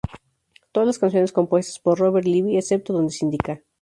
[0.71, 3.61] Todas las canciones compuestas por Roberto Livi, excepto donde se indica.